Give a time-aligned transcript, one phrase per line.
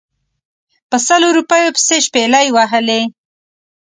[0.89, 3.01] په سلو روپیو پسې شپلۍ وهلې.